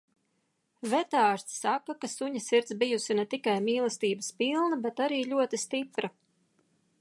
Vetārste 0.93 1.53
saka, 1.57 1.95
ka 2.05 2.09
suņa 2.13 2.41
sirds 2.45 2.77
bijusi 2.85 3.17
ne 3.19 3.27
tikai 3.35 3.55
mīlestības 3.67 4.31
pilna, 4.41 4.81
bet 4.87 5.05
arī 5.09 5.21
ļoti 5.35 5.61
stipra. 5.67 6.11